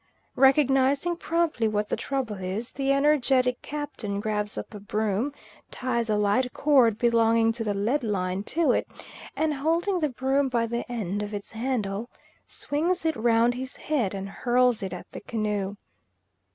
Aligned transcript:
Recognising 0.35 1.15
promptly 1.17 1.67
what 1.67 1.89
the 1.89 1.95
trouble 1.95 2.37
is, 2.37 2.71
the 2.71 2.91
energetic 2.91 3.61
Captain 3.61 4.19
grabs 4.19 4.57
up 4.57 4.73
a 4.73 4.79
broom, 4.79 5.31
ties 5.69 6.09
a 6.09 6.15
light 6.17 6.51
cord 6.53 6.97
belonging 6.97 7.51
to 7.51 7.63
the 7.63 7.75
leadline 7.75 8.41
to 8.47 8.71
it, 8.71 8.87
and 9.35 9.53
holding 9.53 9.99
the 9.99 10.09
broom 10.09 10.49
by 10.49 10.65
the 10.65 10.91
end 10.91 11.21
of 11.21 11.35
its 11.35 11.51
handle, 11.51 12.09
swings 12.47 13.05
it 13.05 13.15
round 13.15 13.53
his 13.53 13.75
head 13.75 14.15
and 14.15 14.27
hurls 14.27 14.81
it 14.81 14.91
at 14.91 15.05
the 15.11 15.21
canoe. 15.21 15.75